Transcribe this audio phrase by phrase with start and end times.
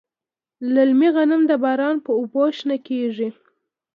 [0.73, 3.29] للمي غنم د باران په اوبو شنه کیږي.